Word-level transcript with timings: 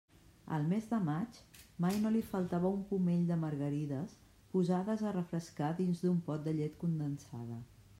Al 0.55 0.63
mes 0.69 0.85
de 0.93 0.97
maig 1.09 1.37
mai 1.85 1.99
no 2.05 2.13
li 2.15 2.23
faltava 2.31 2.73
un 2.79 2.81
pomell 2.93 3.29
de 3.33 3.39
margarides 3.45 4.19
posades 4.57 5.05
a 5.13 5.17
refrescar 5.21 5.73
dins 5.83 6.05
d'un 6.09 6.23
pot 6.31 6.47
de 6.49 6.61
llet 6.63 6.87
condensada. 6.87 7.67